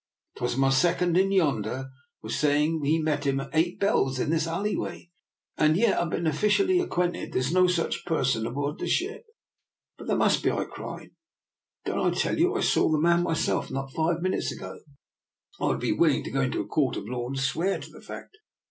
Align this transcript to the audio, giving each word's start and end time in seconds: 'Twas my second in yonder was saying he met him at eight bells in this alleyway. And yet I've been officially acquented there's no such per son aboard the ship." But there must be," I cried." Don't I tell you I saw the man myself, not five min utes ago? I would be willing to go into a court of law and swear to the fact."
'Twas 0.37 0.57
my 0.57 0.71
second 0.71 1.15
in 1.15 1.31
yonder 1.31 1.91
was 2.23 2.35
saying 2.35 2.83
he 2.83 2.97
met 2.99 3.23
him 3.27 3.39
at 3.39 3.51
eight 3.53 3.79
bells 3.79 4.17
in 4.17 4.31
this 4.31 4.47
alleyway. 4.47 5.11
And 5.57 5.77
yet 5.77 5.99
I've 6.01 6.09
been 6.09 6.25
officially 6.25 6.79
acquented 6.79 7.33
there's 7.33 7.53
no 7.53 7.67
such 7.67 8.03
per 8.03 8.23
son 8.23 8.47
aboard 8.47 8.79
the 8.79 8.87
ship." 8.87 9.27
But 9.99 10.07
there 10.07 10.17
must 10.17 10.41
be," 10.41 10.49
I 10.49 10.63
cried." 10.63 11.11
Don't 11.85 12.15
I 12.15 12.17
tell 12.17 12.39
you 12.39 12.55
I 12.55 12.61
saw 12.61 12.89
the 12.89 12.97
man 12.97 13.21
myself, 13.21 13.69
not 13.69 13.93
five 13.93 14.23
min 14.23 14.33
utes 14.33 14.51
ago? 14.51 14.79
I 15.59 15.65
would 15.65 15.79
be 15.79 15.91
willing 15.91 16.23
to 16.23 16.31
go 16.31 16.41
into 16.41 16.61
a 16.61 16.67
court 16.67 16.97
of 16.97 17.07
law 17.07 17.27
and 17.27 17.37
swear 17.37 17.79
to 17.79 17.89
the 17.91 18.01
fact." 18.01 18.37